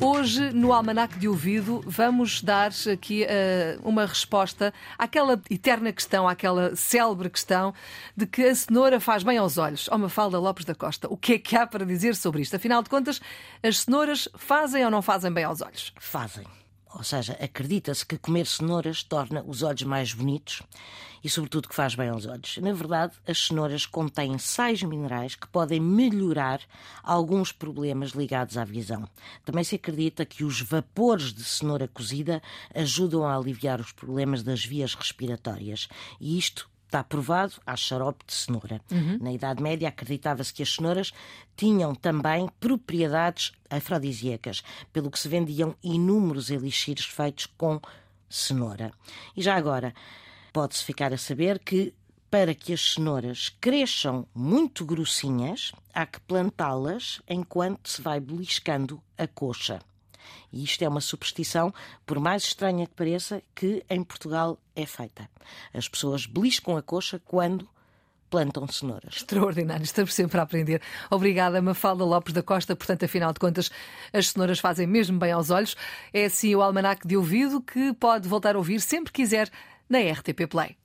Hoje, 0.00 0.52
no 0.52 0.72
Almanac 0.72 1.18
de 1.18 1.26
Ouvido, 1.26 1.82
vamos 1.84 2.40
dar 2.40 2.70
aqui 2.92 3.24
uh, 3.24 3.88
uma 3.88 4.06
resposta 4.06 4.72
àquela 4.96 5.40
eterna 5.50 5.92
questão, 5.92 6.28
àquela 6.28 6.76
célebre 6.76 7.28
questão 7.28 7.74
de 8.16 8.24
que 8.24 8.44
a 8.44 8.54
cenoura 8.54 9.00
faz 9.00 9.24
bem 9.24 9.38
aos 9.38 9.58
olhos. 9.58 9.88
Oh, 9.90 9.98
Mafalda 9.98 10.38
Lopes 10.38 10.64
da 10.64 10.74
Costa, 10.74 11.08
o 11.10 11.16
que 11.16 11.34
é 11.34 11.38
que 11.38 11.56
há 11.56 11.66
para 11.66 11.84
dizer 11.84 12.14
sobre 12.14 12.42
isto? 12.42 12.54
Afinal 12.54 12.80
de 12.80 12.88
contas, 12.88 13.20
as 13.60 13.80
cenouras 13.80 14.28
fazem 14.36 14.84
ou 14.84 14.90
não 14.90 15.02
fazem 15.02 15.32
bem 15.32 15.42
aos 15.42 15.60
olhos? 15.60 15.92
Fazem. 15.98 16.46
Ou 16.94 17.02
seja, 17.02 17.32
acredita-se 17.34 18.04
que 18.04 18.18
comer 18.18 18.46
cenouras 18.46 19.02
torna 19.02 19.42
os 19.46 19.62
olhos 19.62 19.82
mais 19.82 20.12
bonitos 20.12 20.62
e, 21.22 21.28
sobretudo, 21.28 21.68
que 21.68 21.74
faz 21.74 21.94
bem 21.94 22.08
aos 22.08 22.26
olhos. 22.26 22.56
Na 22.58 22.72
verdade, 22.72 23.14
as 23.26 23.46
cenouras 23.46 23.84
contêm 23.84 24.38
sais 24.38 24.82
minerais 24.82 25.34
que 25.34 25.46
podem 25.48 25.80
melhorar 25.80 26.60
alguns 27.02 27.52
problemas 27.52 28.12
ligados 28.12 28.56
à 28.56 28.64
visão. 28.64 29.08
Também 29.44 29.64
se 29.64 29.74
acredita 29.74 30.24
que 30.24 30.44
os 30.44 30.60
vapores 30.60 31.32
de 31.32 31.44
cenoura 31.44 31.88
cozida 31.88 32.42
ajudam 32.74 33.26
a 33.26 33.36
aliviar 33.36 33.80
os 33.80 33.92
problemas 33.92 34.42
das 34.42 34.64
vias 34.64 34.94
respiratórias. 34.94 35.88
E 36.20 36.38
isto 36.38 36.68
está 36.88 37.04
provado, 37.04 37.54
há 37.64 37.76
xarope 37.76 38.24
de 38.26 38.32
cenoura. 38.32 38.80
Uhum. 38.90 39.18
Na 39.20 39.32
Idade 39.32 39.62
Média 39.62 39.88
acreditava-se 39.88 40.52
que 40.52 40.62
as 40.62 40.74
cenouras 40.74 41.12
tinham 41.56 41.94
também 41.94 42.48
propriedades 42.58 43.52
afrodisíacas, 43.70 44.62
pelo 44.92 45.10
que 45.10 45.18
se 45.18 45.28
vendiam 45.28 45.74
inúmeros 45.82 46.50
elixires 46.50 47.04
feitos 47.04 47.46
com 47.46 47.80
cenoura. 48.28 48.92
E 49.36 49.42
já 49.42 49.54
agora, 49.54 49.94
pode-se 50.52 50.82
ficar 50.82 51.12
a 51.12 51.18
saber 51.18 51.58
que 51.58 51.94
para 52.30 52.54
que 52.54 52.72
as 52.72 52.94
cenouras 52.94 53.50
cresçam 53.60 54.26
muito 54.34 54.84
grossinhas, 54.84 55.72
há 55.94 56.04
que 56.04 56.20
plantá-las 56.20 57.22
enquanto 57.28 57.88
se 57.88 58.02
vai 58.02 58.20
beliscando 58.20 59.02
a 59.16 59.26
coxa. 59.26 59.80
E 60.52 60.64
isto 60.64 60.82
é 60.82 60.88
uma 60.88 61.00
superstição, 61.00 61.72
por 62.06 62.18
mais 62.18 62.44
estranha 62.44 62.86
que 62.86 62.94
pareça, 62.94 63.42
que 63.54 63.84
em 63.88 64.02
Portugal 64.02 64.58
é 64.74 64.86
feita. 64.86 65.28
As 65.72 65.88
pessoas 65.88 66.26
beliscam 66.26 66.76
a 66.76 66.82
coxa 66.82 67.20
quando 67.24 67.68
plantam 68.30 68.66
cenouras. 68.68 69.16
Extraordinário, 69.16 69.84
estamos 69.84 70.14
sempre 70.14 70.38
a 70.38 70.42
aprender. 70.42 70.82
Obrigada, 71.10 71.60
Mafalda 71.60 72.04
Lopes 72.04 72.32
da 72.32 72.42
Costa. 72.42 72.76
Portanto, 72.76 73.04
afinal 73.04 73.32
de 73.32 73.40
contas, 73.40 73.70
as 74.12 74.28
cenouras 74.28 74.58
fazem 74.58 74.86
mesmo 74.86 75.18
bem 75.18 75.32
aos 75.32 75.50
olhos. 75.50 75.76
É 76.12 76.26
assim 76.26 76.54
o 76.54 76.62
Almanac 76.62 77.06
de 77.06 77.16
Ouvido 77.16 77.60
que 77.60 77.92
pode 77.94 78.28
voltar 78.28 78.54
a 78.54 78.58
ouvir 78.58 78.80
sempre 78.80 79.12
quiser 79.12 79.50
na 79.88 79.98
RTP 79.98 80.46
Play. 80.48 80.76